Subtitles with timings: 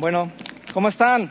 [0.00, 0.32] Bueno,
[0.72, 1.30] ¿cómo están?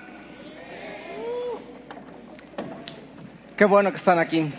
[3.58, 4.54] Qué bueno que están aquí.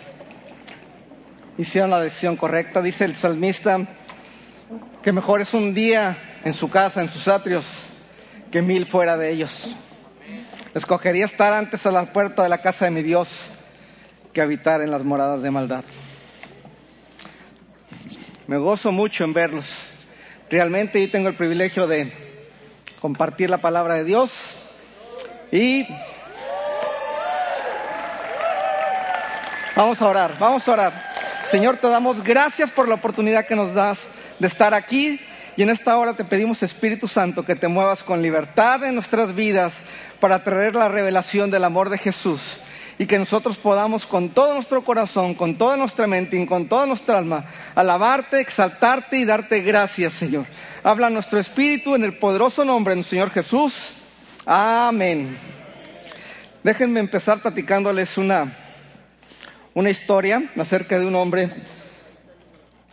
[1.57, 2.81] Hicieron la decisión correcta.
[2.81, 3.87] Dice el salmista
[5.01, 7.65] que mejor es un día en su casa, en sus atrios,
[8.51, 9.77] que mil fuera de ellos.
[10.75, 13.49] Escogería estar antes a la puerta de la casa de mi Dios
[14.33, 15.85] que habitar en las moradas de maldad.
[18.45, 19.93] Me gozo mucho en verlos.
[20.49, 22.20] Realmente yo tengo el privilegio de
[23.01, 24.55] compartir la palabra de Dios.
[25.51, 25.87] Y
[29.75, 31.11] vamos a orar, vamos a orar.
[31.47, 34.07] Señor, te damos gracias por la oportunidad que nos das
[34.39, 35.19] de estar aquí.
[35.57, 39.35] Y en esta hora te pedimos, Espíritu Santo, que te muevas con libertad en nuestras
[39.35, 39.73] vidas
[40.21, 42.61] para traer la revelación del amor de Jesús
[43.01, 46.85] y que nosotros podamos con todo nuestro corazón, con toda nuestra mente y con toda
[46.85, 50.45] nuestra alma alabarte, exaltarte y darte gracias, Señor.
[50.83, 53.93] Habla nuestro espíritu en el poderoso nombre del Señor Jesús.
[54.45, 55.35] Amén.
[56.61, 58.55] Déjenme empezar platicándoles una,
[59.73, 61.55] una historia acerca de un hombre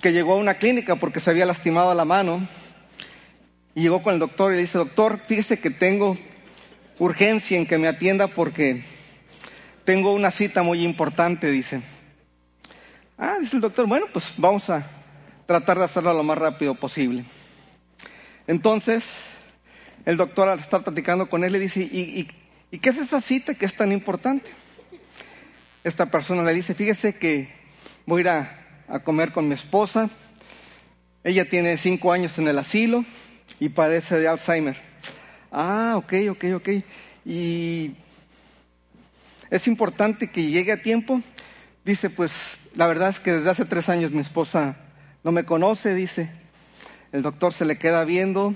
[0.01, 2.48] que llegó a una clínica porque se había lastimado la mano
[3.75, 6.17] y llegó con el doctor y le dice, doctor, fíjese que tengo
[6.98, 8.97] urgencia en que me atienda porque
[9.89, 11.81] tengo una cita muy importante, dice.
[13.17, 14.86] Ah, dice el doctor, bueno, pues vamos a
[15.47, 17.25] tratar de hacerlo lo más rápido posible.
[18.47, 19.11] Entonces,
[20.05, 22.28] el doctor al estar platicando con él le dice, ¿y,
[22.78, 24.50] qué es esa cita que es tan importante?
[25.83, 27.48] Esta persona le dice, fíjese que
[28.05, 30.11] voy a ir a, a comer con mi esposa,
[31.25, 33.06] ella tiene cinco años en el asilo
[33.58, 34.77] y padece de Alzheimer.
[35.50, 36.69] Ah, ok, ok, ok.
[37.25, 37.95] Y
[39.51, 41.23] es importante que llegue a tiempo.
[41.85, 44.77] Dice, pues la verdad es que desde hace tres años mi esposa
[45.25, 46.31] no me conoce, dice.
[47.13, 48.55] El doctor se le queda viendo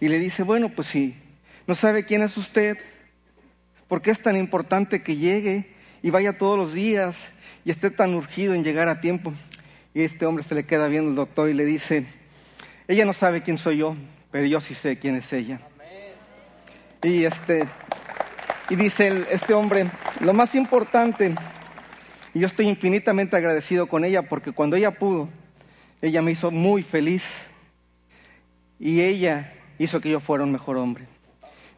[0.00, 1.16] y le dice, bueno, pues si
[1.66, 2.78] no sabe quién es usted,
[3.88, 7.16] ¿por qué es tan importante que llegue y vaya todos los días
[7.64, 9.32] y esté tan urgido en llegar a tiempo?
[9.92, 12.06] Y este hombre se le queda viendo el doctor y le dice,
[12.86, 13.96] ella no sabe quién soy yo,
[14.30, 15.60] pero yo sí sé quién es ella.
[17.02, 17.66] Y este,
[18.70, 21.34] y dice este hombre, lo más importante,
[22.32, 25.28] y yo estoy infinitamente agradecido con ella porque cuando ella pudo,
[26.00, 27.24] ella me hizo muy feliz
[28.78, 31.06] y ella hizo que yo fuera un mejor hombre.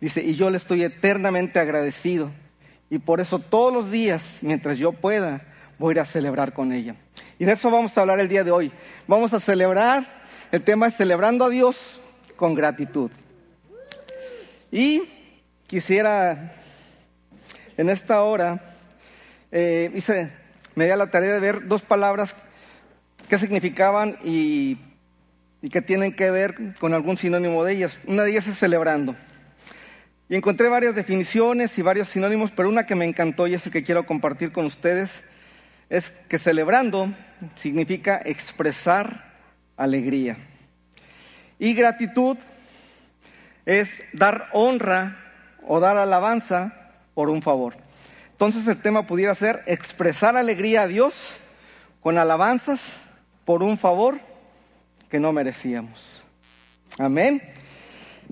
[0.01, 2.31] Dice, y yo le estoy eternamente agradecido
[2.89, 5.43] y por eso todos los días, mientras yo pueda,
[5.79, 6.95] voy a ir a celebrar con ella.
[7.39, 8.73] Y de eso vamos a hablar el día de hoy.
[9.09, 12.01] Vamos a celebrar, el tema es celebrando a Dios
[12.37, 13.11] con gratitud.
[14.71, 15.03] Y
[15.67, 16.53] quisiera
[17.77, 18.61] en esta hora
[19.53, 19.91] eh,
[20.75, 22.35] me di la tarea de ver dos palabras
[23.29, 24.79] que significaban y,
[25.63, 27.99] y que tienen que ver con algún sinónimo de ellas.
[28.07, 29.17] Una de ellas es celebrando.
[30.29, 33.73] Y encontré varias definiciones y varios sinónimos, pero una que me encantó y es el
[33.73, 35.11] que quiero compartir con ustedes,
[35.89, 37.13] es que celebrando
[37.55, 39.35] significa expresar
[39.77, 40.37] alegría.
[41.59, 42.37] Y gratitud
[43.65, 45.17] es dar honra
[45.67, 46.86] o dar alabanza
[47.17, 47.75] por un favor.
[48.33, 51.41] Entonces el tema pudiera ser expresar alegría a Dios
[52.03, 52.83] con alabanzas
[53.47, 54.21] por un favor
[55.09, 56.23] que no merecíamos.
[56.99, 57.43] Amén.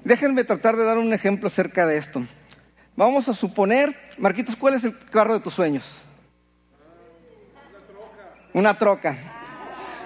[0.04, 2.22] Déjenme tratar de dar un ejemplo acerca de esto.
[2.94, 6.02] Vamos a suponer, Marquitos, ¿cuál es el carro de tus sueños?
[8.52, 9.16] Una troca.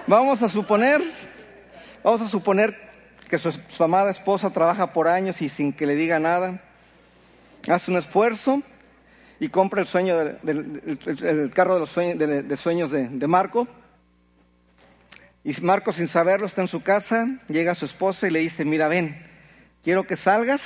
[0.07, 1.01] Vamos a suponer,
[2.01, 2.79] vamos a suponer
[3.29, 6.61] que su, su amada esposa trabaja por años y sin que le diga nada
[7.67, 8.61] hace un esfuerzo
[9.39, 13.67] y compra el, sueño del, carro de los sueños, de, sueños de, de, Marco.
[15.43, 18.65] Y Marco, sin saberlo, está en su casa, llega a su esposa y le dice,
[18.65, 19.21] mira, ven,
[19.83, 20.61] quiero que salgas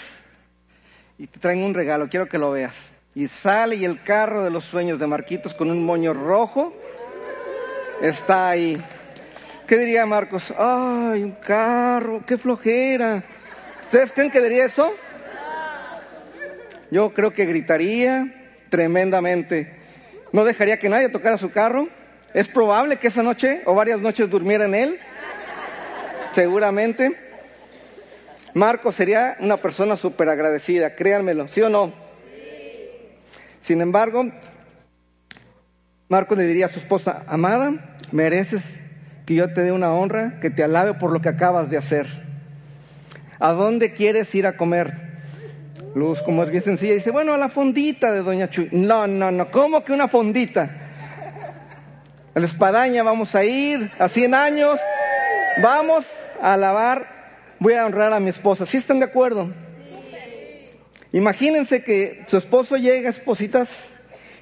[1.17, 2.91] y te traen un regalo, quiero que lo veas.
[3.15, 6.73] Y sale y el carro de los sueños de Marquitos con un moño rojo
[8.01, 8.83] está ahí.
[9.67, 10.51] ¿Qué diría Marcos?
[10.57, 13.23] Ay, un carro, qué flojera.
[13.85, 14.93] ¿Ustedes creen que diría eso?
[16.93, 18.31] Yo creo que gritaría
[18.69, 19.73] tremendamente.
[20.31, 21.89] No dejaría que nadie tocara su carro.
[22.35, 24.99] Es probable que esa noche o varias noches durmiera en él.
[26.33, 27.17] Seguramente.
[28.53, 31.91] Marco sería una persona súper agradecida, créanmelo, ¿sí o no?
[33.61, 34.31] Sin embargo,
[36.09, 38.61] Marco le diría a su esposa, amada, mereces
[39.25, 42.05] que yo te dé una honra, que te alabe por lo que acabas de hacer.
[43.39, 45.02] ¿A dónde quieres ir a comer?
[45.95, 48.69] Luz, como es bien sencilla, dice, bueno, a la fondita de Doña Chuy.
[48.71, 50.69] No, no, no, ¿cómo que una fondita?
[52.33, 54.79] A la espadaña vamos a ir, a 100 años,
[55.61, 56.07] vamos
[56.41, 57.07] a alabar,
[57.59, 58.65] voy a honrar a mi esposa.
[58.65, 59.51] ¿Sí están de acuerdo?
[61.11, 63.69] Imagínense que su esposo llega, espositas,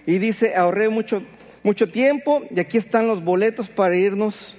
[0.05, 1.21] y dice, ahorré mucho,
[1.63, 4.55] mucho tiempo y aquí están los boletos para irnos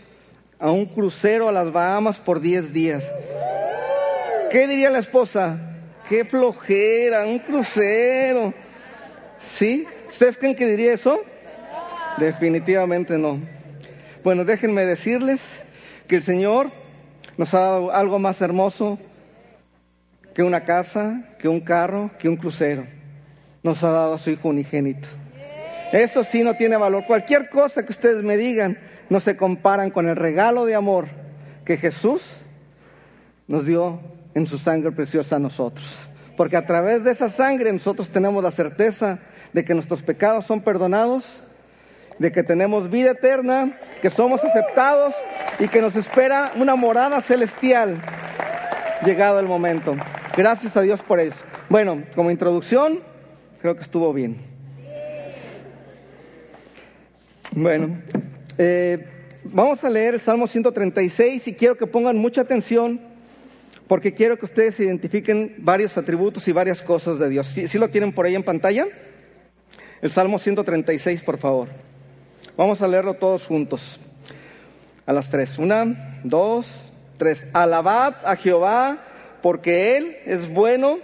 [0.58, 3.10] a un crucero a las Bahamas por 10 días.
[4.50, 5.71] ¿Qué diría la esposa?
[6.08, 8.52] Qué flojera, un crucero.
[9.38, 9.86] ¿Sí?
[10.08, 11.20] ¿Ustedes creen que diría eso?
[12.18, 13.40] Definitivamente no.
[14.22, 15.40] Bueno, déjenme decirles
[16.06, 16.70] que el Señor
[17.36, 18.98] nos ha dado algo más hermoso
[20.34, 22.86] que una casa, que un carro, que un crucero.
[23.62, 25.08] Nos ha dado a su Hijo unigénito.
[25.92, 27.04] Eso sí no tiene valor.
[27.06, 28.78] Cualquier cosa que ustedes me digan
[29.08, 31.06] no se comparan con el regalo de amor
[31.64, 32.22] que Jesús
[33.46, 34.00] nos dio
[34.34, 35.86] en su sangre preciosa a nosotros.
[36.36, 39.18] Porque a través de esa sangre nosotros tenemos la certeza
[39.52, 41.42] de que nuestros pecados son perdonados,
[42.18, 45.14] de que tenemos vida eterna, que somos aceptados
[45.58, 48.00] y que nos espera una morada celestial
[49.04, 49.94] llegado el momento.
[50.36, 51.38] Gracias a Dios por eso.
[51.68, 53.00] Bueno, como introducción,
[53.60, 54.38] creo que estuvo bien.
[57.50, 57.98] Bueno,
[58.56, 59.06] eh,
[59.44, 63.11] vamos a leer el Salmo 136 y quiero que pongan mucha atención
[63.92, 67.46] porque quiero que ustedes identifiquen varios atributos y varias cosas de Dios.
[67.46, 68.86] ¿Sí, lo tienen por ahí en pantalla?
[70.00, 71.68] El Salmo 136, por favor.
[72.56, 74.00] Vamos a leerlo todos juntos.
[75.04, 75.58] A las tres.
[75.58, 77.44] Una, dos, tres.
[77.52, 78.96] Alabad a Jehová
[79.42, 80.98] porque Él es bueno,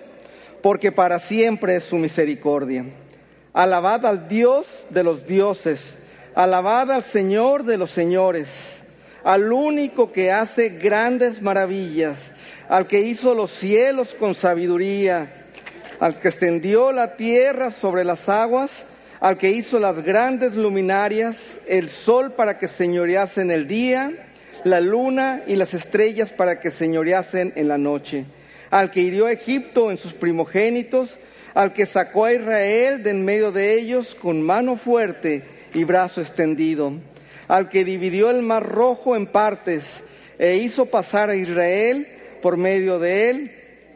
[0.62, 2.86] porque para siempre es su misericordia.
[3.52, 5.98] Alabad al Dios de los dioses,
[6.34, 8.78] alabad al Señor de los señores,
[9.24, 12.32] al único que hace grandes maravillas,
[12.68, 15.28] al que hizo los cielos con sabiduría,
[16.00, 18.84] al que extendió la tierra sobre las aguas,
[19.20, 24.12] al que hizo las grandes luminarias, el sol para que señorease en el día,
[24.64, 28.26] la luna y las estrellas para que señoreasen en la noche,
[28.70, 31.18] al que hirió a Egipto en sus primogénitos,
[31.54, 35.42] al que sacó a Israel de en medio de ellos con mano fuerte
[35.74, 36.92] y brazo extendido,
[37.48, 39.84] al que dividió el mar rojo en partes
[40.38, 42.06] e hizo pasar a Israel
[42.40, 43.50] por medio de él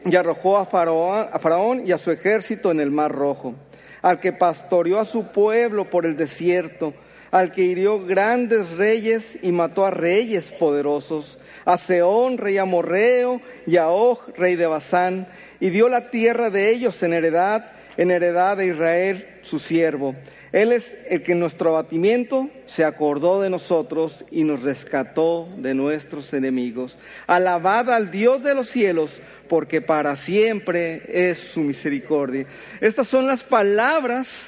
[0.05, 3.55] y arrojó a Faraón, Faraón y a su ejército en el mar rojo,
[4.01, 6.93] al que pastoreó a su pueblo por el desierto,
[7.31, 13.77] al que hirió grandes reyes y mató a reyes poderosos, a Seón, rey amorreo, y
[13.77, 15.27] a Og, rey de Basán,
[15.59, 20.15] y dio la tierra de ellos en heredad, en heredad de Israel, su siervo.
[20.51, 25.73] Él es el que en nuestro abatimiento se acordó de nosotros y nos rescató de
[25.73, 26.97] nuestros enemigos.
[27.25, 29.19] Alabad al Dios de los cielos,
[29.49, 32.45] porque para siempre es su misericordia.
[32.81, 34.47] Estas son las palabras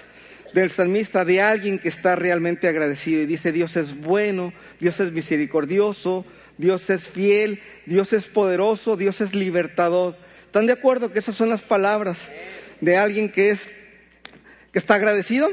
[0.53, 5.11] del salmista, de alguien que está realmente agradecido y dice, Dios es bueno, Dios es
[5.11, 6.23] misericordioso,
[6.57, 10.15] Dios es fiel, Dios es poderoso, Dios es libertador.
[10.45, 12.31] ¿Están de acuerdo que esas son las palabras
[12.81, 13.69] de alguien que es
[14.71, 15.49] que está agradecido?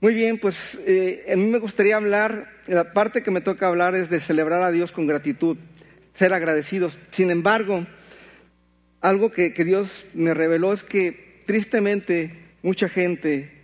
[0.00, 3.94] Muy bien, pues eh, a mí me gustaría hablar, la parte que me toca hablar
[3.94, 5.56] es de celebrar a Dios con gratitud,
[6.14, 6.98] ser agradecidos.
[7.10, 7.86] Sin embargo,
[9.00, 13.54] algo que Dios me reveló es que tristemente mucha gente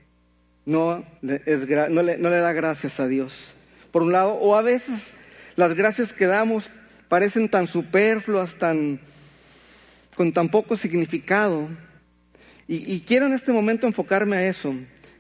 [0.67, 3.55] no, le, da gracias a Dios.
[3.91, 5.15] Por un lado, o a veces
[5.57, 6.71] las gracias que damos
[7.09, 9.01] parecen tan superfluas, tan,
[10.21, 11.71] con tan poco significado.
[12.69, 14.75] Y, quiero en este momento enfocarme a eso,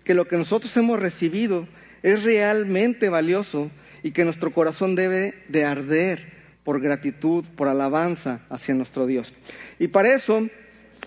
[0.04, 1.66] que lo que nosotros hemos recibido
[2.02, 3.71] es realmente valioso
[4.02, 9.33] y que nuestro corazón debe de arder por gratitud, por alabanza hacia nuestro Dios.
[9.78, 10.47] Y para eso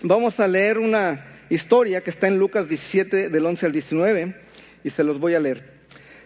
[0.02, 4.34] vamos a leer una, historia que está en Lucas 17 del 11 al 19
[4.82, 5.72] y se los voy a leer.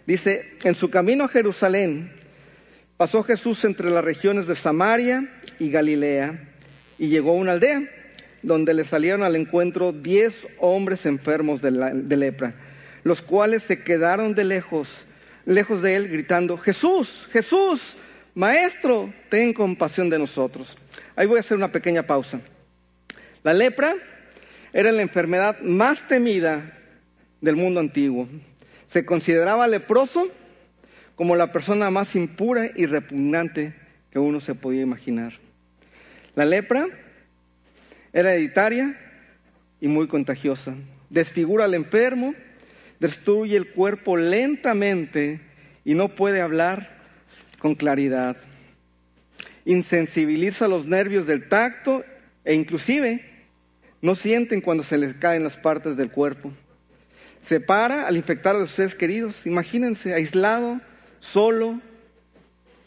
[0.06, 2.12] Dice, en su camino a Jerusalén
[2.96, 6.48] pasó Jesús entre las regiones de Samaria y Galilea
[6.98, 7.82] y llegó a una aldea
[8.42, 12.54] donde le salieron al encuentro diez hombres enfermos de, de lepra,
[13.04, 15.06] los cuales se quedaron de lejos,
[15.44, 17.96] lejos de él, gritando, Jesús, Jesús,
[18.34, 20.76] Maestro, ten compasión de nosotros.
[21.16, 22.40] Ahí voy a hacer una pequeña pausa.
[23.42, 23.96] La lepra
[24.72, 26.78] era la enfermedad más temida
[27.40, 28.28] del mundo antiguo.
[28.86, 30.30] Se consideraba leproso
[31.16, 33.74] como la persona más impura y repugnante
[34.10, 35.32] que uno se podía imaginar.
[36.38, 36.86] La lepra
[38.12, 38.96] era hereditaria
[39.80, 40.76] y muy contagiosa.
[41.10, 42.32] Desfigura al enfermo,
[43.00, 45.40] destruye el cuerpo lentamente
[45.84, 46.96] y no puede hablar
[47.58, 48.36] con claridad.
[49.64, 52.04] Insensibiliza los nervios del tacto
[52.44, 53.24] e inclusive
[54.00, 56.52] no sienten cuando se les caen las partes del cuerpo.
[57.42, 59.44] Se para al infectar a sus seres queridos.
[59.44, 60.80] Imagínense, aislado,
[61.18, 61.80] solo,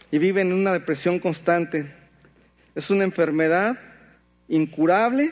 [0.10, 2.00] y vive en una depresión constante.
[2.76, 3.78] Es una enfermedad
[4.48, 5.32] incurable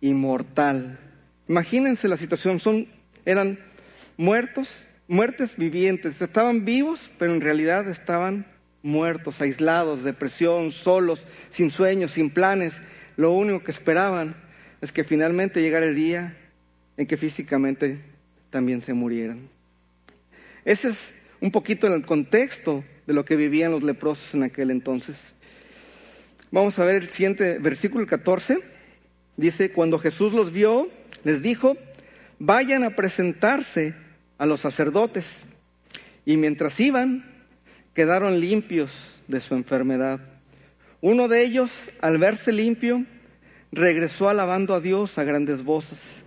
[0.00, 0.98] y mortal.
[1.48, 2.86] Imagínense la situación, son,
[3.24, 3.58] eran
[4.16, 8.46] muertos, muertes vivientes, estaban vivos, pero en realidad estaban
[8.82, 12.80] muertos, aislados, depresión, solos, sin sueños, sin planes.
[13.16, 14.36] Lo único que esperaban
[14.80, 16.36] es que finalmente llegara el día
[16.96, 18.00] en que físicamente
[18.50, 19.48] también se murieran.
[20.64, 25.32] Ese es un poquito el contexto de lo que vivían los leprosos en aquel entonces.
[26.50, 28.58] Vamos a ver el siguiente versículo 14.
[29.36, 30.88] Dice, cuando Jesús los vio,
[31.22, 31.76] les dijo,
[32.38, 33.94] vayan a presentarse
[34.38, 35.42] a los sacerdotes.
[36.24, 37.24] Y mientras iban,
[37.92, 40.20] quedaron limpios de su enfermedad.
[41.02, 43.04] Uno de ellos, al verse limpio,
[43.70, 46.22] regresó alabando a Dios a grandes voces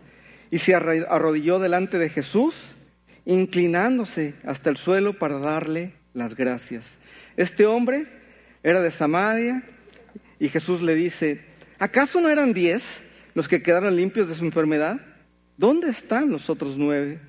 [0.52, 2.76] y se arrodilló delante de Jesús,
[3.26, 7.00] inclinándose hasta el suelo para darle las gracias.
[7.38, 8.06] Este hombre
[8.62, 9.64] era de Samaria
[10.42, 11.40] y Jesús le dice,
[11.78, 13.02] ¿acaso no eran diez
[13.36, 15.00] los que quedaron limpios de su enfermedad?
[15.56, 17.20] ¿Dónde están los otros nueve?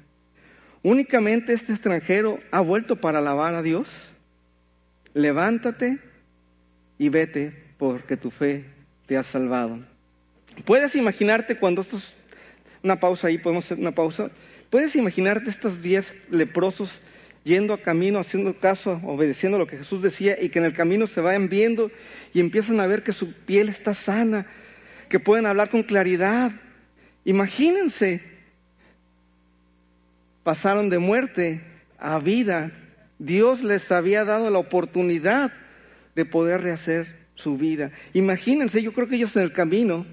[0.83, 3.91] ¿Únicamente este extranjero ha vuelto para alabar a Dios?
[5.13, 5.99] Levántate
[6.97, 8.65] y vete porque tu fe
[9.05, 9.79] te ha salvado.
[10.65, 12.17] ¿Puedes imaginarte cuando estos
[12.83, 14.31] una pausa ahí, podemos hacer una pausa.
[14.71, 17.01] ¿Puedes imaginarte estos diez leprosos
[17.45, 21.07] yendo a camino, haciendo caso, obedeciendo lo que Jesús decía y que en el camino
[21.07, 21.91] se vayan viendo
[22.33, 24.47] y empiezan a ver que su piel está sana,
[25.09, 26.53] que pueden hablar con claridad?
[27.25, 28.23] Imagínense,
[30.43, 31.61] pasaron de muerte
[31.99, 32.71] a vida.
[33.19, 35.53] Dios les había dado la oportunidad
[36.15, 37.91] de poder rehacer su vida.
[38.13, 40.07] Imagínense, yo creo que ellos en el camino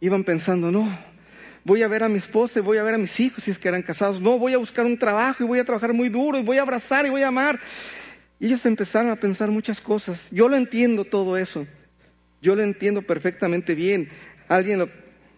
[0.00, 0.88] iban pensando, no,
[1.68, 3.58] voy a ver a mi esposa y voy a ver a mis hijos si es
[3.58, 6.38] que eran casados, no, voy a buscar un trabajo y voy a trabajar muy duro
[6.38, 7.60] y voy a abrazar y voy a amar.
[8.40, 10.28] Y ellos empezaron a pensar muchas cosas.
[10.30, 11.66] Yo lo entiendo todo eso.
[12.40, 14.08] Yo lo entiendo perfectamente bien.
[14.48, 14.88] Alguien lo,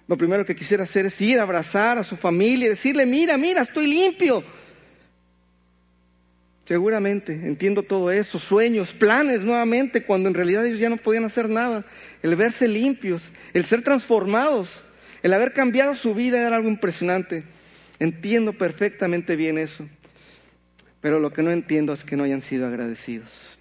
[0.06, 3.36] lo primero que quisiera hacer es ir a abrazar a su familia y decirle, mira,
[3.36, 4.44] mira, estoy limpio.
[6.64, 11.48] Seguramente, entiendo todo eso, sueños, planes nuevamente, cuando en realidad ellos ya no podían hacer
[11.48, 11.84] nada.
[12.22, 14.84] El verse limpios, el ser transformados,
[15.22, 17.44] el haber cambiado su vida era algo impresionante.
[17.98, 19.86] Entiendo perfectamente bien eso.
[21.00, 23.58] Pero lo que no entiendo es que no hayan sido agradecidos.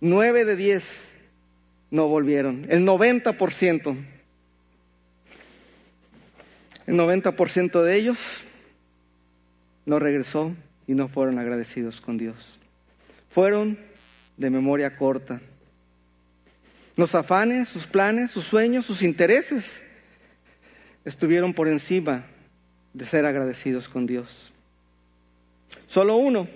[0.00, 1.12] Nueve de diez
[1.90, 2.66] no volvieron.
[2.68, 3.96] El 90%.
[6.86, 8.18] El 90% de ellos
[9.86, 10.54] no regresó
[10.86, 12.58] y no fueron agradecidos con Dios.
[13.30, 13.78] Fueron
[14.36, 15.40] de memoria corta.
[16.96, 19.82] Los afanes, sus planes, sus sueños, sus intereses
[21.04, 22.26] estuvieron por encima
[22.92, 24.52] de ser agradecidos con Dios.
[25.86, 26.48] Solo uno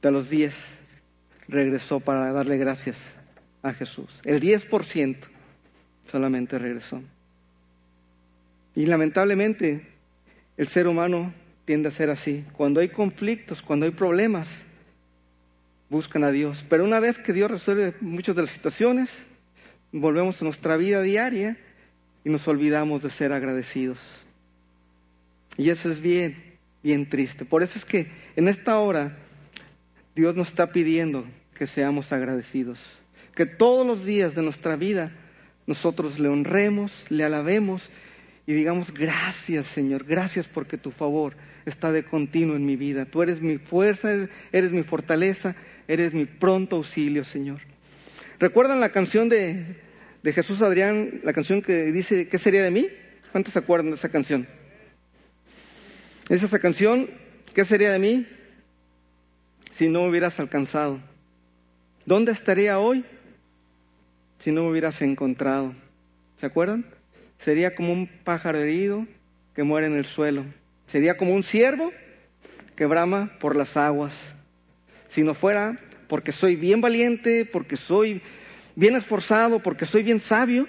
[0.00, 0.78] de los diez
[1.48, 3.16] regresó para darle gracias
[3.62, 4.20] a Jesús.
[4.24, 5.26] El diez por ciento
[6.10, 7.02] solamente regresó.
[8.74, 9.86] Y lamentablemente
[10.56, 11.32] el ser humano
[11.64, 12.44] tiende a ser así.
[12.52, 14.48] Cuando hay conflictos, cuando hay problemas,
[15.90, 16.64] buscan a Dios.
[16.68, 19.10] Pero una vez que Dios resuelve muchas de las situaciones,
[19.92, 21.58] volvemos a nuestra vida diaria
[22.24, 24.24] y nos olvidamos de ser agradecidos.
[25.56, 26.36] Y eso es bien,
[26.82, 27.44] bien triste.
[27.44, 29.16] Por eso es que en esta hora
[30.14, 31.24] Dios nos está pidiendo
[31.54, 32.80] que seamos agradecidos.
[33.34, 35.12] Que todos los días de nuestra vida
[35.66, 37.90] nosotros le honremos, le alabemos
[38.46, 43.04] y digamos gracias Señor, gracias porque tu favor está de continuo en mi vida.
[43.04, 45.54] Tú eres mi fuerza, eres, mi fortaleza,
[45.88, 47.60] eres mi pronto auxilio, Señor.
[48.38, 49.64] ¿Recuerdan la canción de,
[50.22, 52.88] de Jesús Adrián, la canción que dice, ¿qué sería de mí?
[53.32, 54.46] ¿Cuántos se acuerdan de esa canción?
[56.28, 57.10] Es esa canción,
[57.54, 58.26] ¿qué sería de mí
[59.70, 61.00] si no me hubieras alcanzado?
[62.06, 63.04] ¿Dónde estaría hoy
[64.38, 65.74] si no me hubieras encontrado?
[66.36, 66.86] ¿Se acuerdan?
[67.38, 69.06] Sería como un pájaro herido
[69.54, 70.44] que muere en el suelo.
[70.86, 71.92] Sería como un ciervo
[72.76, 74.14] que brama por las aguas.
[75.08, 78.22] Si no fuera porque soy bien valiente, porque soy
[78.74, 80.68] bien esforzado, porque soy bien sabio.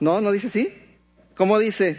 [0.00, 0.74] No, no dice así.
[1.36, 1.98] ¿Cómo dice?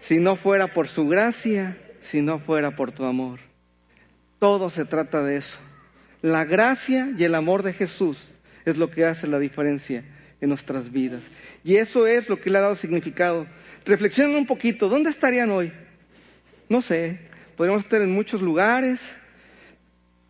[0.00, 3.40] Si no fuera por su gracia, si no fuera por tu amor.
[4.38, 5.58] Todo se trata de eso.
[6.20, 8.32] La gracia y el amor de Jesús
[8.64, 10.04] es lo que hace la diferencia
[10.40, 11.24] en nuestras vidas.
[11.64, 13.46] Y eso es lo que le ha dado significado
[13.84, 15.72] Reflexionen un poquito, ¿dónde estarían hoy?
[16.68, 17.18] No sé,
[17.56, 19.00] podríamos estar en muchos lugares,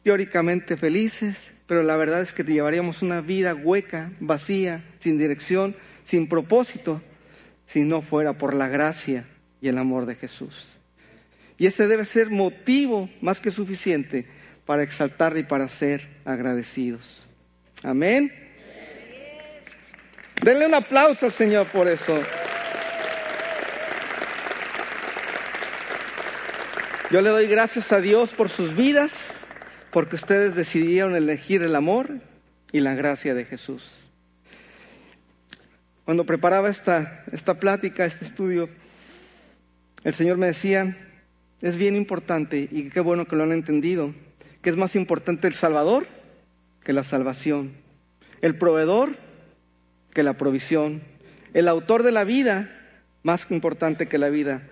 [0.02, 5.74] teóricamente felices, pero la verdad es que te llevaríamos una vida hueca, vacía, sin dirección,
[6.04, 7.00] sin propósito,
[7.66, 9.24] si no fuera por la gracia
[9.58, 10.76] y el amor de Jesús.
[11.56, 14.26] Y ese debe ser motivo más que suficiente
[14.66, 17.26] para exaltar y para ser agradecidos.
[17.82, 18.30] Amén.
[20.42, 22.22] Denle un aplauso al Señor por eso.
[27.10, 29.12] Yo le doy gracias a Dios por sus vidas,
[29.92, 32.08] porque ustedes decidieron elegir el amor
[32.72, 33.86] y la gracia de Jesús.
[36.06, 38.70] Cuando preparaba esta, esta plática, este estudio,
[40.02, 40.96] el Señor me decía,
[41.60, 44.14] es bien importante y qué bueno que lo han entendido,
[44.62, 46.06] que es más importante el Salvador
[46.82, 47.72] que la salvación,
[48.40, 49.16] el proveedor
[50.14, 51.02] que la provisión,
[51.52, 52.70] el autor de la vida
[53.22, 54.62] más importante que la vida,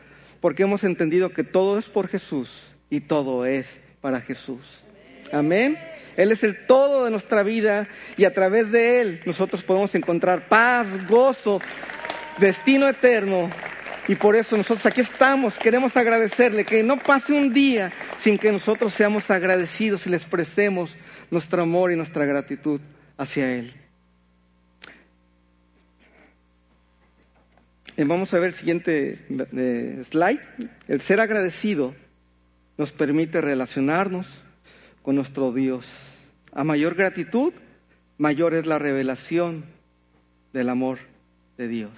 [0.41, 4.85] porque hemos entendido que todo es por Jesús y todo es para Jesús.
[5.33, 5.79] Amén.
[6.17, 10.49] Él es el todo de nuestra vida y a través de Él nosotros podemos encontrar
[10.49, 11.61] paz, gozo,
[12.39, 13.49] destino eterno.
[14.09, 18.51] Y por eso nosotros aquí estamos, queremos agradecerle, que no pase un día sin que
[18.51, 20.97] nosotros seamos agradecidos y le expresemos
[21.31, 22.81] nuestro amor y nuestra gratitud
[23.17, 23.73] hacia Él.
[27.97, 29.19] Eh, vamos a ver el siguiente
[29.57, 30.41] eh, slide.
[30.89, 31.95] El ser agradecido
[32.79, 34.45] nos permite relacionarnos
[35.03, 35.87] con nuestro Dios.
[36.53, 37.53] A mayor gratitud,
[38.19, 39.65] mayor es la revelación
[40.53, 40.99] del amor
[41.57, 41.93] de Dios.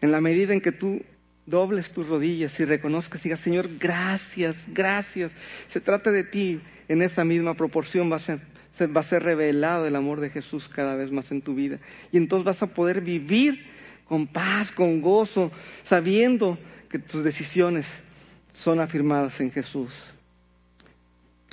[0.00, 1.02] En la medida en que tú
[1.46, 5.34] dobles tus rodillas y reconozcas y digas, Señor, gracias, gracias,
[5.68, 8.40] se trata de ti, en esa misma proporción va a ser,
[8.96, 11.78] va a ser revelado el amor de Jesús cada vez más en tu vida.
[12.12, 13.64] Y entonces vas a poder vivir
[14.06, 15.52] con paz, con gozo,
[15.84, 17.86] sabiendo que tus decisiones
[18.52, 19.92] son afirmadas en Jesús.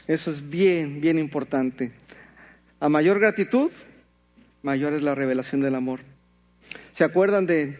[0.07, 1.91] Eso es bien, bien importante.
[2.79, 3.71] A mayor gratitud,
[4.63, 5.99] mayor es la revelación del amor.
[6.93, 7.77] ¿Se acuerdan de,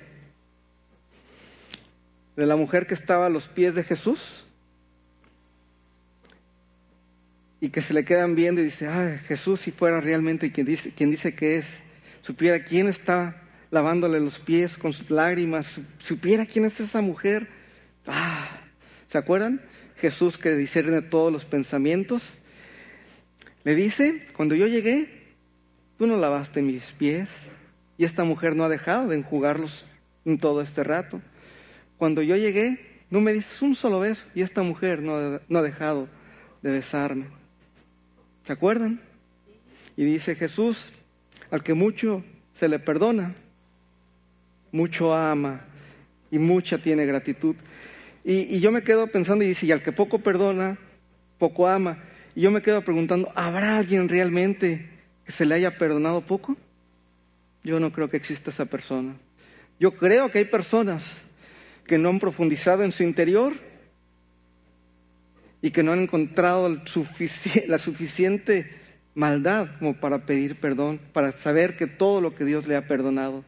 [2.35, 4.43] de la mujer que estaba a los pies de Jesús?
[7.61, 10.91] Y que se le quedan viendo y dice, ay, Jesús si fuera realmente quien dice,
[10.91, 11.77] quien dice que es,
[12.21, 13.41] supiera quién está
[13.71, 17.47] lavándole los pies con sus lágrimas, supiera quién es esa mujer.
[18.05, 18.66] Ah,
[19.07, 19.61] ¿Se acuerdan?
[19.95, 22.37] Jesús que discierne todos los pensamientos.
[23.63, 25.23] Le dice, cuando yo llegué,
[25.97, 27.31] tú no lavaste mis pies
[27.97, 29.85] y esta mujer no ha dejado de enjugarlos
[30.25, 31.21] en todo este rato.
[31.97, 35.63] Cuando yo llegué, no me dices un solo beso y esta mujer no, no ha
[35.63, 36.07] dejado
[36.61, 37.25] de besarme.
[38.45, 39.01] ¿Se acuerdan?
[39.95, 40.91] Y dice Jesús,
[41.49, 43.35] al que mucho se le perdona,
[44.71, 45.61] mucho ama
[46.29, 47.55] y mucha tiene gratitud.
[48.29, 50.77] Y, yo me quedo pensando y dice, y al que poco perdona,
[51.37, 52.03] poco ama.
[52.35, 54.89] Y yo me quedo preguntando, ¿habrá alguien realmente
[55.23, 56.57] que se le haya perdonado poco?
[57.63, 59.15] Yo no creo que exista esa persona.
[59.79, 61.23] Yo creo que hay personas
[61.85, 63.53] que no han profundizado en su interior
[65.61, 66.67] y que no han encontrado
[67.67, 68.69] la suficiente
[69.15, 73.45] maldad como para pedir perdón, para saber que todo lo que Dios le ha perdonado.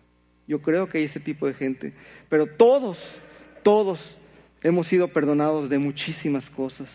[0.47, 1.93] Yo creo que hay ese tipo de gente.
[2.29, 3.19] Pero todos,
[3.61, 4.15] todos
[4.61, 6.89] hemos sido perdonados de muchísimas cosas.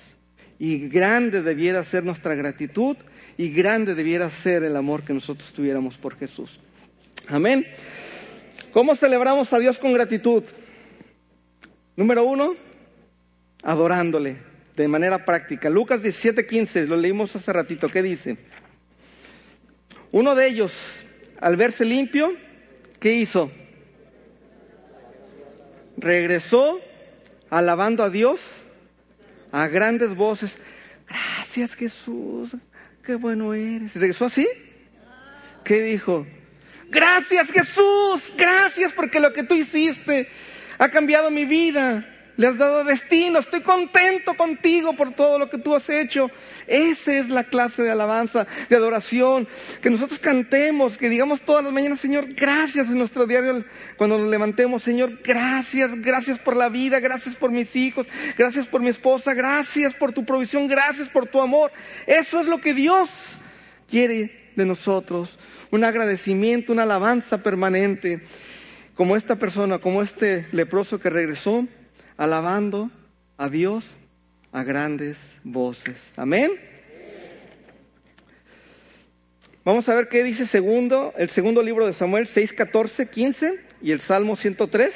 [0.59, 2.97] Y grande debiera ser nuestra gratitud
[3.37, 6.61] y grande debiera ser el amor que nosotros tuviéramos por Jesús.
[7.29, 7.67] Amén.
[8.73, 10.45] ¿Cómo celebramos a Dios con gratitud?
[11.97, 12.57] Número uno,
[13.63, 14.37] adorándole
[14.77, 15.71] de manera práctica.
[15.71, 18.37] Lucas 17:15, lo leímos hace ratito, ¿qué dice?
[20.13, 20.73] Uno de ellos,
[21.41, 22.37] al verse limpio,
[23.01, 23.51] ¿qué hizo?
[25.97, 26.81] Regresó
[27.59, 28.41] alabando a Dios
[29.53, 30.59] a grandes voces.
[31.09, 32.57] Gracias Jesús,
[33.05, 33.95] qué bueno eres.
[33.95, 34.49] ¿Regresó así?
[35.63, 36.27] ¿Qué dijo?
[36.89, 40.29] Gracias Jesús, gracias porque lo que tú hiciste
[40.79, 42.05] ha cambiado mi vida
[42.37, 46.31] le has dado destino, estoy contento contigo por todo lo que tú has hecho.
[46.67, 49.47] Esa es la clase de alabanza, de adoración,
[49.81, 53.65] que nosotros cantemos, que digamos todas las mañanas, Señor, gracias en nuestro diario,
[53.97, 58.81] cuando nos levantemos, Señor, gracias, gracias por la vida, gracias por mis hijos, gracias por
[58.81, 61.71] mi esposa, gracias por tu provisión, gracias por tu amor.
[62.07, 63.11] Eso es lo que Dios
[63.89, 65.39] quiere de nosotros,
[65.71, 68.23] un agradecimiento, una alabanza permanente,
[68.95, 71.67] como esta persona, como este leproso que regresó
[72.17, 72.91] alabando
[73.37, 73.85] a Dios
[74.53, 76.01] a grandes voces.
[76.17, 76.53] Amén.
[79.65, 83.93] Vamos a ver qué dice segundo, el segundo libro de Samuel 6, 14, 15 y
[83.93, 84.95] el Salmo 103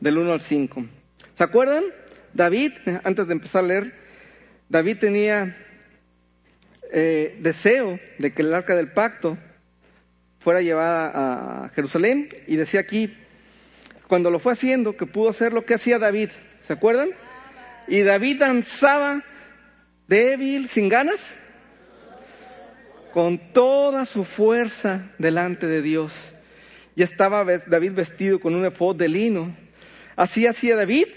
[0.00, 0.86] del 1 al 5.
[1.36, 1.84] ¿Se acuerdan?
[2.32, 2.72] David,
[3.04, 3.94] antes de empezar a leer,
[4.68, 5.56] David tenía
[6.92, 9.36] eh, deseo de que el arca del pacto
[10.40, 13.14] fuera llevada a Jerusalén y decía aquí,
[14.06, 16.30] cuando lo fue haciendo, que pudo hacer lo que hacía David.
[16.66, 17.10] ¿Se acuerdan?
[17.88, 19.22] Y David danzaba
[20.06, 21.20] débil, sin ganas,
[23.12, 26.32] con toda su fuerza delante de Dios.
[26.96, 29.54] y estaba David vestido con un efod de lino.
[30.14, 31.08] Así hacía David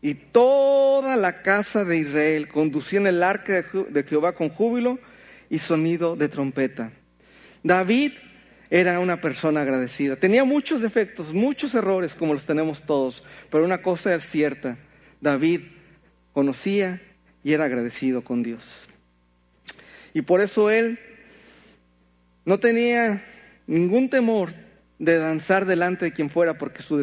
[0.00, 4.98] y toda la casa de Israel conducían el arca de Jehová con júbilo
[5.50, 6.92] y sonido de trompeta.
[7.62, 8.12] David
[8.72, 10.16] era una persona agradecida.
[10.16, 14.78] Tenía muchos defectos, muchos errores como los tenemos todos, pero una cosa es cierta,
[15.20, 15.60] David
[16.32, 16.98] conocía
[17.44, 18.86] y era agradecido con Dios.
[20.14, 20.98] Y por eso él
[22.46, 23.22] no tenía
[23.66, 24.54] ningún temor
[24.98, 26.96] de danzar delante de quien fuera, porque su,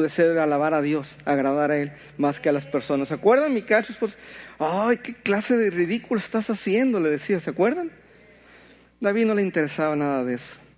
[0.00, 3.08] deseo era alabar a Dios, agradar a Él más que a las personas.
[3.08, 3.92] ¿Se acuerdan, mi cacho?
[3.98, 4.16] Pues,
[4.60, 7.90] ay, qué clase de ridículo estás haciendo, le decía, ¿se acuerdan?
[9.00, 10.69] David no le interesaba nada de eso.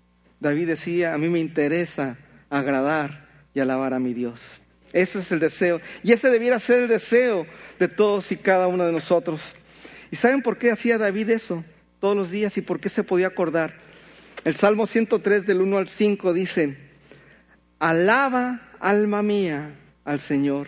[0.43, 2.19] David decía, a mí me interesa
[2.51, 4.41] agradar y alabar a mi Dios.
[4.93, 5.81] Ese es el deseo.
[6.03, 7.47] Y ese debiera ser el deseo
[7.79, 9.55] de todos y cada uno de nosotros.
[10.11, 11.65] ¿Y saben por qué hacía David eso
[12.01, 13.75] todos los días y por qué se podía acordar?
[14.45, 16.77] El Salmo 103 del 1 al 5 dice,
[17.79, 19.71] alaba alma mía
[20.05, 20.67] al Señor,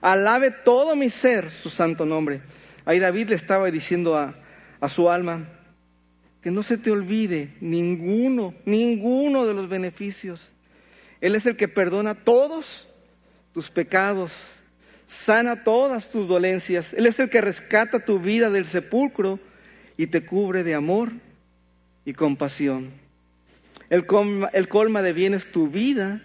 [0.00, 2.42] alabe todo mi ser su santo nombre.
[2.84, 4.34] Ahí David le estaba diciendo a,
[4.80, 5.48] a su alma,
[6.44, 10.52] que no se te olvide ninguno, ninguno de los beneficios.
[11.22, 12.86] Él es el que perdona todos
[13.54, 14.30] tus pecados,
[15.06, 16.92] sana todas tus dolencias.
[16.92, 19.40] Él es el que rescata tu vida del sepulcro
[19.96, 21.12] y te cubre de amor
[22.04, 22.90] y compasión.
[23.88, 26.20] El colma, de bienes tu vida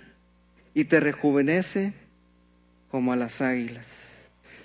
[0.73, 1.93] y te rejuvenece
[2.91, 3.88] como a las águilas.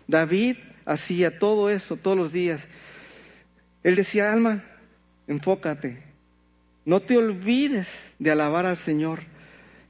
[0.09, 2.67] David hacía todo eso todos los días.
[3.85, 4.65] Él decía, alma,
[5.27, 6.03] enfócate.
[6.85, 9.21] No te olvides de alabar al Señor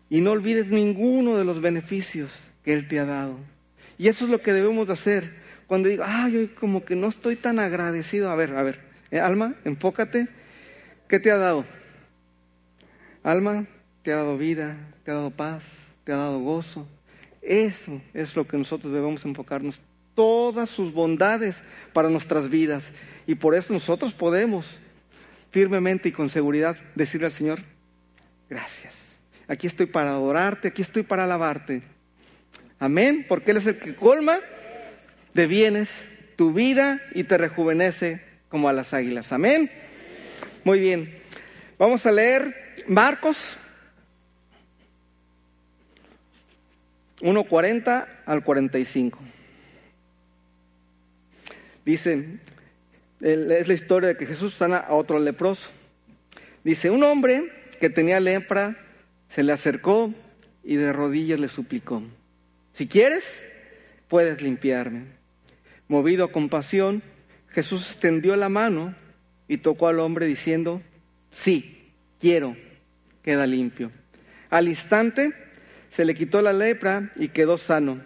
[0.09, 2.33] y no olvides ninguno de los beneficios
[2.65, 3.39] que Él te ha dado.
[3.99, 5.35] Y eso es lo que debemos de hacer.
[5.67, 8.31] Cuando digo, ah, yo como que no estoy tan agradecido.
[8.31, 10.29] A ver, a ver, eh, alma, enfócate.
[11.09, 11.65] ¿Qué te ha dado?
[13.23, 13.67] Alma,
[14.03, 15.65] te ha dado vida, te ha dado paz,
[16.05, 16.87] te ha dado gozo.
[17.43, 19.81] Eso es lo que nosotros debemos enfocarnos.
[20.15, 22.93] Todas sus bondades para nuestras vidas.
[23.27, 24.79] Y por eso nosotros podemos
[25.55, 27.61] firmemente y con seguridad decirle al Señor,
[28.51, 29.21] gracias.
[29.47, 31.81] Aquí estoy para adorarte, aquí estoy para alabarte.
[32.81, 34.41] Amén, porque Él es el que colma
[35.33, 35.91] de bienes
[36.35, 39.33] tu vida y te rejuvenece como a las águilas.
[39.33, 39.71] Amén.
[40.65, 41.17] Muy bien.
[41.79, 43.57] Vamos a leer Marcos
[47.21, 49.21] 1.40 al 45.
[51.85, 52.41] Dice,
[53.21, 55.71] es la historia de que Jesús sana a otro leproso.
[56.63, 57.51] Dice, un hombre
[57.81, 58.77] que tenía lepra
[59.29, 60.13] se le acercó
[60.63, 62.03] y de rodillas le suplicó,
[62.73, 63.47] si quieres,
[64.09, 65.05] puedes limpiarme.
[65.89, 67.03] Movido a compasión,
[67.51, 68.95] Jesús extendió la mano
[69.47, 70.83] y tocó al hombre diciendo,
[71.31, 72.57] sí, quiero,
[73.23, 73.93] queda limpio.
[74.51, 75.33] Al instante
[75.91, 78.01] se le quitó la lepra y quedó sano.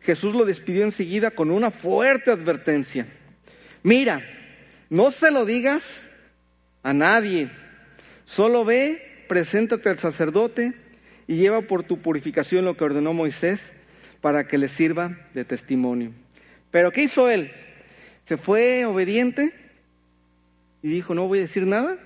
[0.00, 3.06] Jesús lo despidió enseguida con una fuerte advertencia.
[3.82, 4.22] Mira,
[4.90, 6.08] no se lo digas
[6.82, 7.50] a nadie.
[8.24, 10.74] Solo ve, preséntate al sacerdote
[11.26, 13.72] y lleva por tu purificación lo que ordenó Moisés
[14.20, 16.12] para que le sirva de testimonio.
[16.70, 17.52] Pero ¿qué hizo él?
[18.24, 19.52] ¿Se fue obediente?
[20.82, 21.98] Y dijo, no voy a decir nada.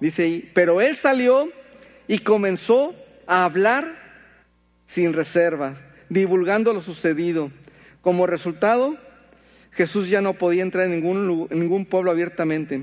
[0.00, 1.50] Dice, pero él salió
[2.06, 2.94] y comenzó
[3.26, 3.98] a hablar
[4.86, 7.50] sin reservas, divulgando lo sucedido.
[8.00, 8.96] Como resultado,
[9.78, 12.82] Jesús ya no podía entrar en ningún, pueblo abiertamente,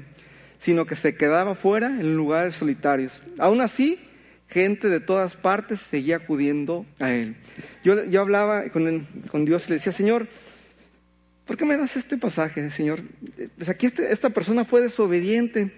[0.60, 3.22] sino que se quedaba fuera en lugares solitarios.
[3.38, 4.00] Aún así,
[4.48, 7.36] gente de todas partes seguía acudiendo a él.
[7.84, 10.30] Yo, yo hablaba con, Dios y le decía, Señor,
[11.46, 13.02] ¿por qué me das este pasaje, Señor?
[13.58, 15.74] Pues aquí este, esta persona fue desobediente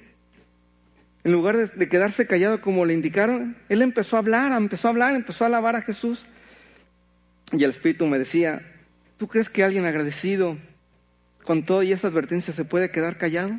[1.24, 5.16] en lugar de, quedarse callado como le indicaron, él empezó a hablar, empezó a hablar,
[5.16, 6.28] empezó a alabar a Jesús.
[7.54, 8.62] Y el Espíritu me decía,
[9.18, 10.58] ¿tú crees que alguien agradecido
[11.48, 13.58] con todo y esa advertencia se puede quedar callado?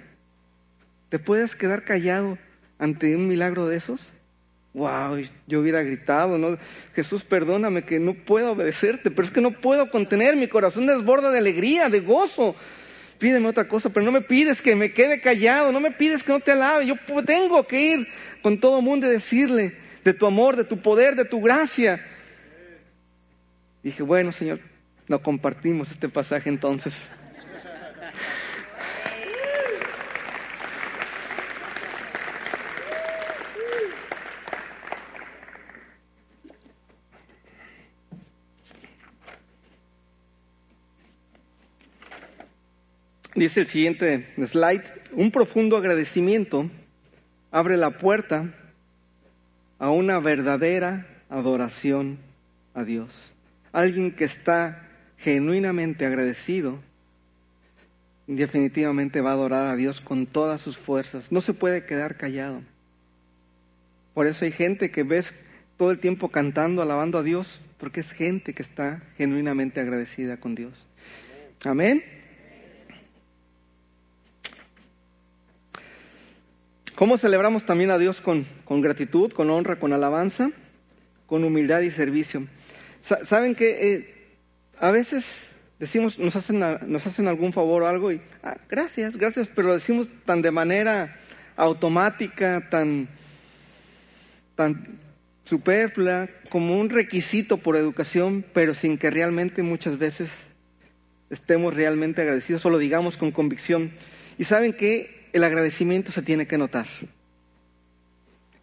[1.09, 2.37] ¿Te puedes quedar callado
[2.79, 4.13] ante un milagro de esos?
[4.75, 6.59] Wow, yo hubiera gritado, ¿no?
[6.95, 11.31] Jesús, perdóname que no puedo obedecerte, pero es que no puedo contener, mi corazón desborda
[11.31, 12.55] de alegría, de gozo
[13.19, 16.31] pídeme otra cosa, pero no me pides que me quede callado, no me pides que
[16.31, 16.87] no te alabe.
[16.87, 18.09] Yo tengo que ir
[18.43, 22.05] con todo mundo y decirle de tu amor, de tu poder, de tu gracia.
[23.83, 24.61] Dije, bueno, Señor,
[25.09, 27.11] no compartimos este pasaje entonces.
[43.39, 46.69] Dice el siguiente slide, un profundo agradecimiento
[47.53, 48.53] abre la puerta
[49.79, 52.19] a una verdadera adoración
[52.75, 53.15] a Dios.
[53.71, 56.81] Alguien que está genuinamente agradecido,
[58.27, 61.31] definitivamente va a adorar a Dios con todas sus fuerzas.
[61.31, 62.63] No se puede quedar callado.
[64.15, 65.33] Por eso hay gente que ves
[65.77, 70.57] todo el tiempo cantando, alabando a Dios, porque es gente que está genuinamente agradecida con
[70.57, 70.89] Dios.
[71.65, 72.03] Amén.
[76.99, 80.51] ¿Cómo celebramos también a Dios con, con gratitud, con honra, con alabanza,
[81.29, 82.49] con humildad y servicio?
[83.25, 84.15] Saben que eh,
[84.81, 89.47] a veces decimos, nos hacen, nos hacen algún favor o algo y, ah, gracias, gracias,
[89.47, 91.21] pero lo decimos tan de manera
[91.55, 93.09] automática, tan,
[94.57, 94.99] tan
[95.45, 100.33] superflua, como un requisito por educación, pero sin que realmente muchas veces
[101.31, 103.93] estemos realmente agradecidos o lo digamos con convicción.
[104.37, 106.87] Y saben que el agradecimiento se tiene que notar.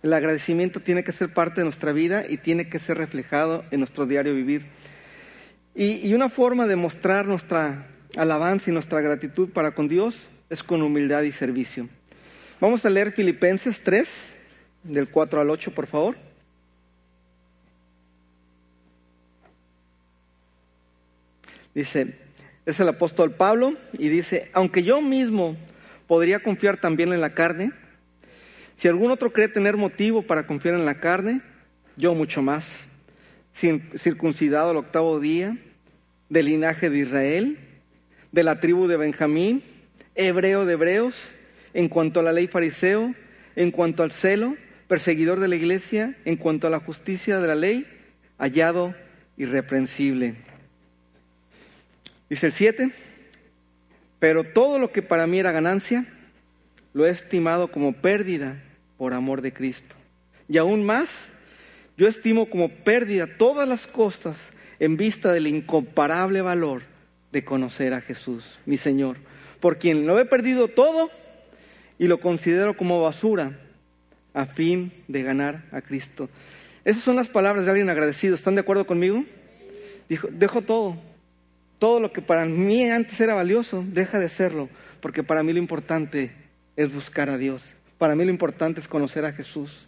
[0.04, 3.80] El agradecimiento tiene que ser parte de nuestra vida y tiene que ser reflejado en
[3.80, 4.66] nuestro diario vivir.
[5.74, 10.82] Y, una forma de mostrar nuestra alabanza y nuestra gratitud para con Dios es con
[10.82, 11.88] humildad y servicio.
[12.60, 14.10] Vamos a leer Filipenses 3,
[14.84, 16.18] del 4 al 8, por favor.
[21.74, 22.16] Dice,
[22.66, 25.58] es el apóstol Pablo y dice, aunque yo mismo
[26.08, 27.72] podría confiar también en la carne.
[28.76, 31.42] Si algún otro cree tener motivo para confiar en la carne,
[31.98, 32.88] yo mucho más.
[33.54, 35.58] Circuncidado al octavo día,
[36.30, 37.58] del linaje de Israel,
[38.32, 39.64] de la tribu de Benjamín,
[40.16, 41.32] hebreo de hebreos,
[41.74, 43.14] en cuanto a la ley fariseo,
[43.56, 44.56] en cuanto al celo,
[44.88, 47.88] perseguidor de la iglesia, en cuanto a la justicia de la ley,
[48.38, 48.94] hallado
[49.38, 50.36] irreprensible.
[52.30, 52.92] Dice el 7,
[54.26, 56.04] pero todo lo que para mí era ganancia,
[56.94, 58.60] lo he estimado como pérdida
[58.98, 59.96] por amor de Cristo.
[60.50, 61.28] Y aún más,
[61.96, 64.36] yo estimo como pérdida todas las cosas
[64.80, 66.82] en vista del incomparable valor
[67.32, 69.18] de conocer a Jesús, mi Señor,
[69.60, 71.12] por quien lo he perdido todo
[72.00, 73.60] y lo considero como basura
[74.34, 76.30] a fin de ganar a Cristo.
[76.84, 78.34] Esas son las palabras de alguien agradecido.
[78.34, 79.24] ¿Están de acuerdo conmigo?
[80.10, 80.98] Dijo, dejo todo
[81.80, 84.70] todo lo que para mí antes era valioso, deja de serlo,
[85.02, 86.32] porque para mí lo importante
[86.76, 87.74] es buscar a Dios.
[87.98, 89.88] Para mí lo importante es conocer a Jesús.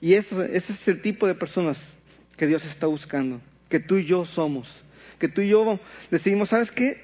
[0.00, 1.78] Y eso, ese es el tipo de personas
[2.36, 4.82] que Dios está buscando, que tú y yo somos,
[5.18, 5.78] que tú y yo
[6.10, 7.02] decidimos, ¿sabes qué?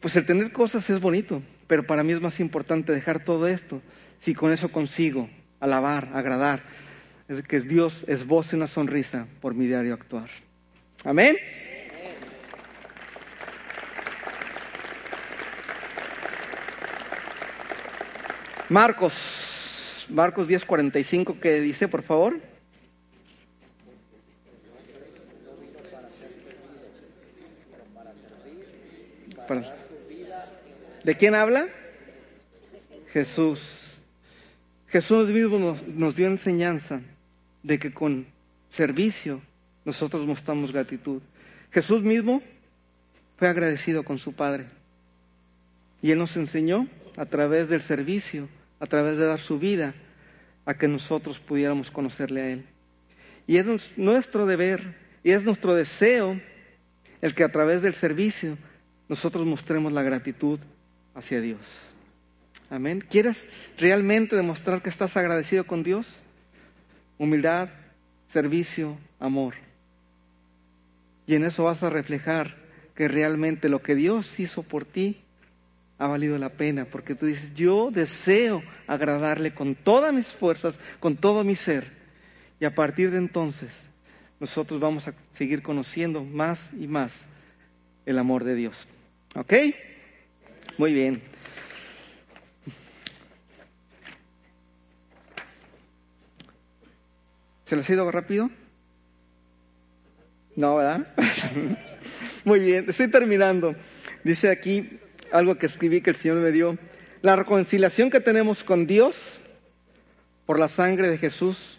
[0.00, 3.80] Pues el tener cosas es bonito, pero para mí es más importante dejar todo esto,
[4.20, 5.30] si con eso consigo
[5.60, 6.62] alabar, agradar,
[7.28, 10.28] es que Dios es voz y una sonrisa por mi diario actuar.
[11.04, 11.36] Amén.
[18.68, 22.40] Marcos, Marcos 10:45, ¿qué dice, por favor?
[31.04, 31.68] ¿De quién habla?
[33.12, 33.94] Jesús.
[34.88, 37.00] Jesús mismo nos, nos dio enseñanza
[37.62, 38.26] de que con
[38.70, 39.40] servicio
[39.84, 41.22] nosotros mostramos gratitud.
[41.70, 42.42] Jesús mismo
[43.36, 44.66] fue agradecido con su Padre.
[46.02, 48.48] Y Él nos enseñó a través del servicio
[48.80, 49.94] a través de dar su vida
[50.64, 52.66] a que nosotros pudiéramos conocerle a Él.
[53.46, 56.40] Y es nuestro deber y es nuestro deseo
[57.20, 58.58] el que a través del servicio
[59.08, 60.58] nosotros mostremos la gratitud
[61.14, 61.60] hacia Dios.
[62.68, 63.00] Amén.
[63.08, 63.46] ¿Quieres
[63.78, 66.08] realmente demostrar que estás agradecido con Dios?
[67.16, 67.68] Humildad,
[68.32, 69.54] servicio, amor.
[71.28, 72.56] Y en eso vas a reflejar
[72.94, 75.22] que realmente lo que Dios hizo por ti
[75.98, 81.16] ha valido la pena, porque tú dices, yo deseo agradarle con todas mis fuerzas, con
[81.16, 81.90] todo mi ser.
[82.60, 83.70] Y a partir de entonces,
[84.38, 87.24] nosotros vamos a seguir conociendo más y más
[88.04, 88.86] el amor de Dios.
[89.34, 89.52] ¿Ok?
[90.78, 91.22] Muy bien.
[97.64, 98.50] ¿Se les ha ido rápido?
[100.54, 101.06] No, ¿verdad?
[102.44, 103.74] Muy bien, estoy terminando.
[104.22, 105.00] Dice aquí,
[105.32, 106.78] algo que escribí que el Señor me dio.
[107.22, 109.40] La reconciliación que tenemos con Dios
[110.44, 111.78] por la sangre de Jesús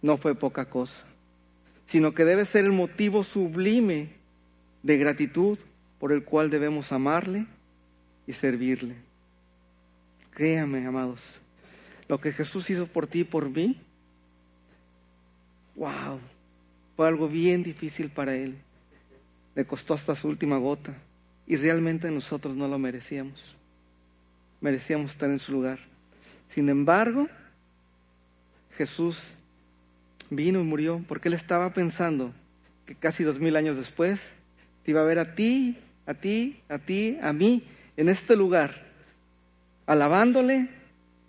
[0.00, 1.04] no fue poca cosa,
[1.86, 4.10] sino que debe ser el motivo sublime
[4.82, 5.58] de gratitud
[5.98, 7.46] por el cual debemos amarle
[8.26, 8.96] y servirle.
[10.32, 11.20] Créame, amados,
[12.08, 13.80] lo que Jesús hizo por ti y por mí,
[15.76, 16.18] wow,
[16.96, 18.56] fue algo bien difícil para Él.
[19.54, 20.94] Le costó hasta su última gota
[21.46, 23.54] y realmente nosotros no lo merecíamos.
[24.60, 25.78] Merecíamos estar en su lugar.
[26.48, 27.28] Sin embargo,
[28.76, 29.22] Jesús
[30.30, 32.32] vino y murió porque Él estaba pensando
[32.86, 34.34] que casi dos mil años después
[34.84, 37.64] te iba a ver a ti, a ti, a ti, a mí,
[37.96, 38.86] en este lugar,
[39.86, 40.68] alabándole,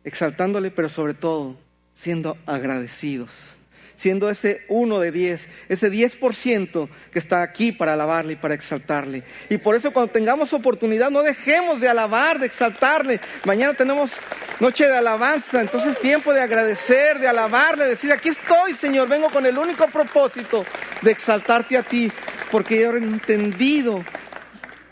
[0.04, 1.58] exaltándole, pero sobre todo
[1.94, 3.58] siendo agradecidos
[3.96, 8.36] siendo ese uno de diez, ese diez por ciento que está aquí para alabarle y
[8.36, 9.24] para exaltarle.
[9.50, 13.20] Y por eso cuando tengamos oportunidad no dejemos de alabar, de exaltarle.
[13.46, 14.12] Mañana tenemos
[14.60, 19.30] noche de alabanza, entonces tiempo de agradecer, de alabarle, de decir, aquí estoy Señor, vengo
[19.30, 20.66] con el único propósito
[21.02, 22.12] de exaltarte a ti,
[22.52, 24.04] porque he entendido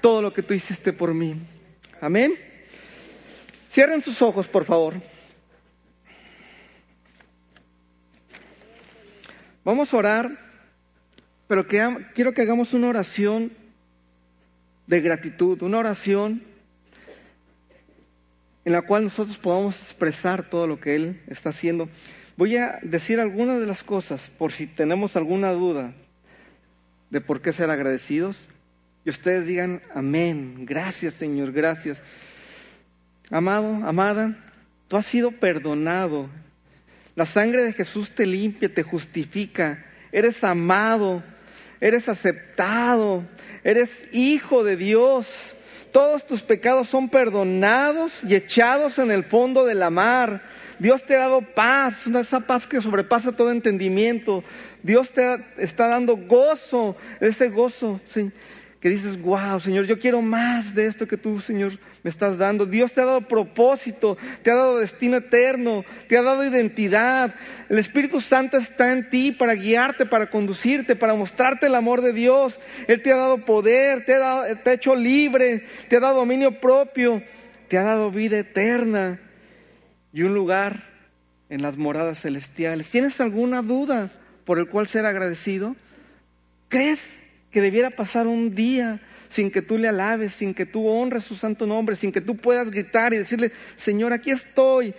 [0.02, 1.36] todo lo que tú hiciste por mí.
[2.02, 2.34] Amén.
[3.72, 4.96] Cierren sus ojos, por favor.
[9.64, 10.32] Vamos a orar,
[11.48, 13.52] pero quiero que hagamos una oración
[14.88, 16.42] de gratitud, una oración
[18.66, 21.90] en la cual nosotros podamos expresar todo lo que Él está haciendo.
[22.38, 25.94] Voy a decir algunas de las cosas por si tenemos alguna duda
[27.12, 28.48] de por qué ser agradecidos.
[29.06, 32.02] Y ustedes digan, amén, gracias Señor, gracias.
[33.30, 34.36] Amado, amada,
[34.88, 36.30] tú has sido perdonado
[37.22, 39.86] la sangre de Jesús te limpia, te justifica.
[40.12, 41.22] Eres amado,
[41.80, 43.24] eres aceptado,
[43.64, 45.28] eres hijo de Dios.
[45.92, 50.42] Todos tus pecados son perdonados y echados en el fondo de la mar.
[50.80, 54.44] Dios te ha dado paz, esa paz que sobrepasa todo entendimiento.
[54.82, 58.02] Dios te está dando gozo, ese gozo
[58.80, 62.66] que dices, wow, Señor, yo quiero más de esto que tú, Señor, me estás dando.
[62.66, 67.36] Dios te ha dado propósito, te ha dado destino eterno, te ha dado identidad.
[67.70, 72.14] El Espíritu Santo está en ti para guiarte, para conducirte, para mostrarte el amor de
[72.14, 72.60] Dios.
[72.88, 76.60] Él te ha dado poder, te ha, te ha hecho libre, te ha dado dominio
[76.60, 77.22] propio,
[77.68, 79.20] te ha dado vida eterna
[80.14, 80.90] y un lugar
[81.50, 82.90] en las moradas celestiales.
[82.90, 84.10] ¿Tienes alguna duda
[84.46, 85.76] por el cual ser agradecido?
[86.70, 87.21] ¿Crees?
[87.52, 91.36] Que debiera pasar un día sin que tú le alabes, sin que tú honres su
[91.36, 94.94] santo nombre, sin que tú puedas gritar y decirle, Señor, aquí estoy,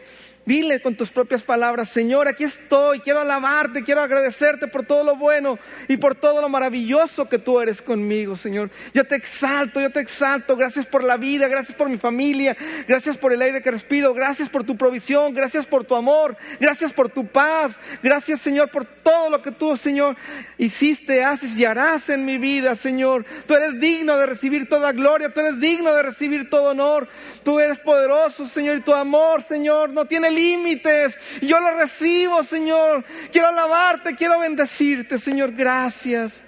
[0.45, 5.15] Dile con tus propias palabras, Señor, aquí estoy, quiero alabarte, quiero agradecerte por todo lo
[5.15, 8.69] bueno y por todo lo maravilloso que tú eres conmigo, Señor.
[8.93, 10.57] Yo te exalto, yo te exalto.
[10.57, 12.57] Gracias por la vida, gracias por mi familia,
[12.89, 16.93] gracias por el aire que respiro, gracias por tu provisión, gracias por tu amor, gracias
[16.93, 20.17] por tu paz, gracias, Señor, por todo lo que tú, Señor,
[20.59, 23.25] hiciste, haces y harás en mi vida, Señor.
[23.47, 27.09] Tú eres digno de recibir toda gloria, tú eres digno de recibir todo honor.
[27.45, 31.17] Tú eres poderoso, Señor, y tu amor, Señor, no tiene límites.
[31.41, 33.05] Yo lo recibo, Señor.
[33.31, 35.53] Quiero alabarte, quiero bendecirte, Señor.
[35.53, 36.43] Gracias.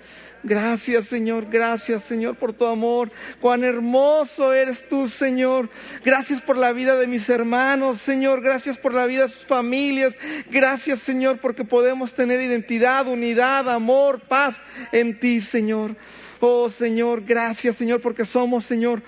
[0.45, 1.47] Gracias, Señor.
[1.49, 3.11] Gracias, Señor, por tu amor.
[3.41, 5.71] Cuán hermoso eres tú, Señor.
[6.05, 8.43] Gracias por la vida de mis hermanos, Señor.
[8.43, 10.15] Gracias por la vida de sus familias.
[10.51, 14.57] Gracias, Señor, porque podemos tener identidad, unidad, amor, paz
[14.93, 15.97] en ti, Señor.
[16.41, 19.03] Oh, Señor, gracias, Señor, porque somos, Señor,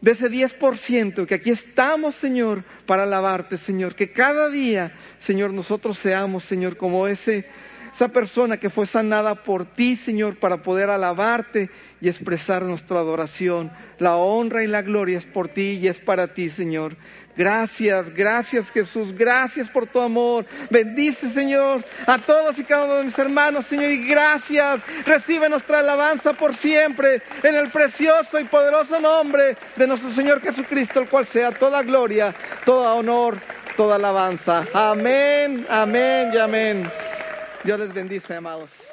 [0.00, 3.94] de ese 10%, que aquí estamos, Señor, para alabarte, Señor.
[3.94, 7.46] Que cada día, Señor, nosotros seamos, Señor, como ese,
[7.92, 13.70] esa persona que fue sanada por ti, Señor, para poder alabarte y expresar nuestra adoración.
[13.98, 16.96] La honra y la gloria es por ti y es para ti, Señor.
[17.36, 20.44] Gracias, gracias Jesús, gracias por tu amor.
[20.68, 24.80] Bendice, Señor, a todos y cada uno de mis hermanos, Señor, y gracias.
[25.06, 31.00] Recibe nuestra alabanza por siempre en el precioso y poderoso nombre de nuestro Señor Jesucristo,
[31.00, 33.38] el cual sea toda gloria, toda honor,
[33.76, 34.66] toda alabanza.
[34.74, 36.90] Amén, amén y amén.
[37.64, 38.89] Dios les bendice, amados.